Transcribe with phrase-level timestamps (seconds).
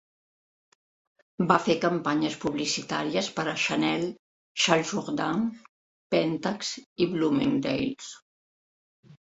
[1.51, 4.09] Va fer campanyes publicitàries per a Chanel,
[4.65, 5.45] Charles Jourdan,
[6.17, 6.77] Pentax
[7.07, 8.15] i Bloomingdale's.